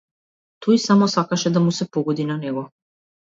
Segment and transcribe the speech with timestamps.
[0.65, 2.65] Тој само сакаше да му се погоди на него.